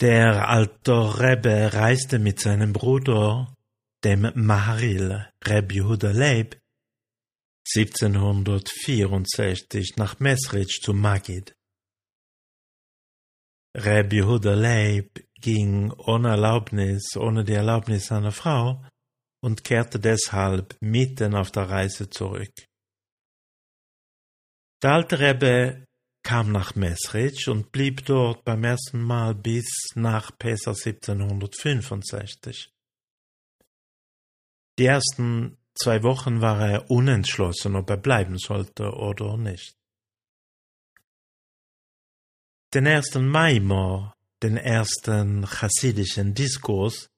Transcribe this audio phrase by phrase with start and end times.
[0.00, 3.48] Der alte Rebbe reiste mit seinem Bruder,
[4.04, 6.56] dem Maharil Rebbe Yehuda Leib,
[7.74, 11.56] 1764 nach Mesrich zu Magid.
[13.76, 18.82] Rebbe Yehuda Leib ging ohne Erlaubnis, ohne die Erlaubnis seiner Frau
[19.42, 22.54] und kehrte deshalb mitten auf der Reise zurück.
[24.82, 25.84] Der alte Rebbe
[26.24, 32.70] kam nach Mesrich und blieb dort beim ersten Mal bis nach Pesach 1765.
[34.79, 39.77] Die ersten zwei Wochen war er unentschlossen, ob er bleiben sollte oder nicht.
[42.73, 47.09] Den ersten Maimor, den ersten chassidischen Diskurs,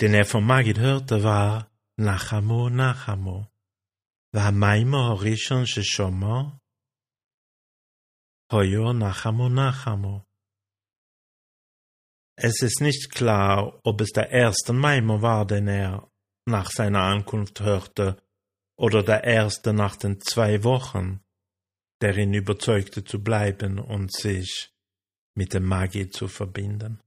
[0.00, 3.48] den er von Magid hörte, war Nachamo, Nachamo.
[4.36, 6.42] והמיימור הראשון ששומע
[8.52, 10.20] Hoyo Nachamo Nachamo.
[12.36, 16.08] Es ist nicht klar, ob es der erste Maimo war, den er
[16.51, 18.21] nach seiner Ankunft hörte,
[18.77, 21.23] oder der erste nach den zwei Wochen,
[22.01, 24.73] der ihn überzeugte zu bleiben und sich
[25.35, 26.99] mit dem Magi zu verbinden.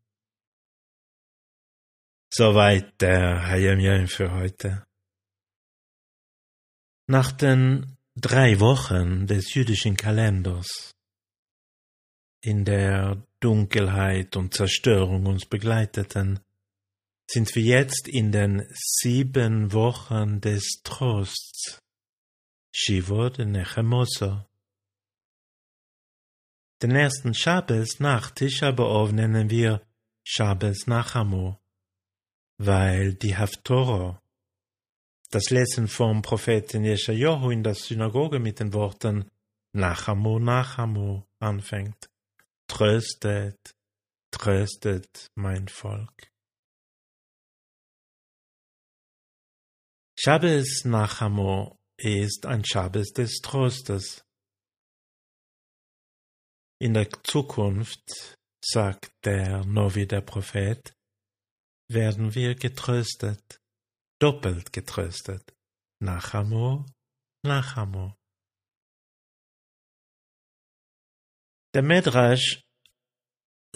[2.32, 4.86] Soweit der Hayam für heute.
[7.06, 10.94] Nach den drei Wochen des jüdischen Kalenders
[12.40, 16.40] in der Dunkelheit und Zerstörung uns begleiteten,
[17.30, 21.78] sind wir jetzt in den sieben Wochen des Trosts.
[22.72, 24.44] Shivot Nechemoso.
[26.82, 29.80] Den ersten Shabbos nach Tisha B'Av nennen wir
[30.24, 31.60] Shabbos Nachamo,
[32.58, 34.20] weil die Haftorah,
[35.30, 39.30] das Lesen vom Propheten Jeschajohu in der Synagoge mit den Worten
[39.72, 42.10] Nachamo, Nachamo anfängt.
[42.66, 43.74] Tröstet,
[44.30, 46.33] tröstet mein Volk.
[50.26, 54.24] Shabbos Nachamo ist ein Shabbos des Trostes.
[56.80, 58.34] In der Zukunft,
[58.64, 60.94] sagt der Novi der Prophet,
[61.90, 63.60] werden wir getröstet,
[64.18, 65.54] doppelt getröstet.
[66.00, 66.86] Nachamo,
[67.44, 68.16] Nachamo.
[71.74, 72.62] Der Medrash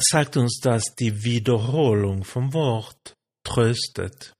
[0.01, 4.33] sagt uns, dass die Wiederholung vom Wort tröstet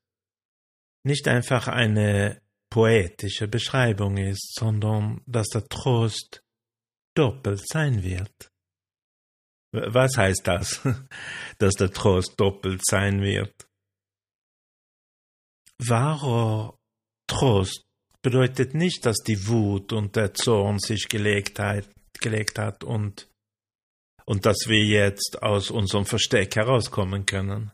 [1.05, 6.43] nicht einfach eine poetische Beschreibung ist, sondern dass der Trost
[7.15, 8.51] doppelt sein wird.
[9.73, 10.81] Was heißt das,
[11.59, 13.69] dass der Trost doppelt sein wird?
[15.79, 16.79] Wahrer
[17.27, 17.85] Trost
[18.23, 21.89] bedeutet nicht, dass die Wut und der Zorn sich gelegt hat,
[22.21, 23.29] gelegt hat und
[24.25, 27.73] und dass wir jetzt aus unserem Versteck herauskommen können.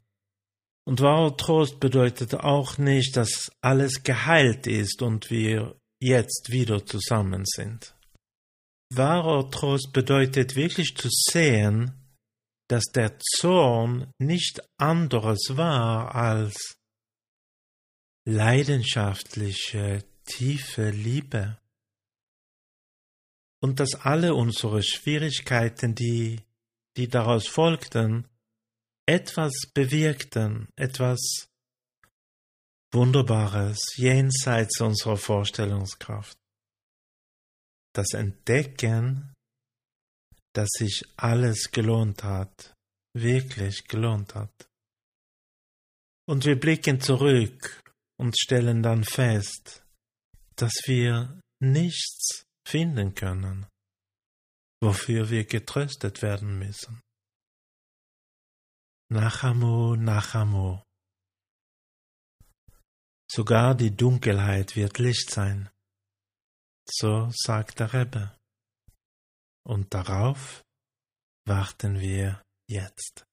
[0.86, 7.44] Und wahrer Trost bedeutet auch nicht, dass alles geheilt ist und wir jetzt wieder zusammen
[7.46, 7.94] sind.
[8.90, 12.04] Wahrer Trost bedeutet wirklich zu sehen,
[12.68, 16.78] dass der Zorn nicht anderes war als
[18.26, 21.58] leidenschaftliche, tiefe Liebe
[23.60, 26.40] und dass alle unsere Schwierigkeiten, die,
[26.96, 28.28] die daraus folgten,
[29.06, 31.48] etwas bewirkten, etwas
[32.92, 36.38] Wunderbares jenseits unserer Vorstellungskraft.
[37.92, 39.34] Das Entdecken,
[40.54, 42.74] dass sich alles gelohnt hat,
[43.16, 44.68] wirklich gelohnt hat.
[46.26, 47.82] Und wir blicken zurück
[48.18, 49.84] und stellen dann fest,
[50.56, 53.66] dass wir nichts finden können,
[54.80, 57.00] wofür wir getröstet werden müssen.
[59.10, 60.82] Nachamo, Nachamo.
[63.30, 65.70] Sogar die Dunkelheit wird Licht sein.
[66.88, 68.36] So sagt der Rebbe.
[69.66, 70.62] Und darauf
[71.46, 73.24] warten wir jetzt.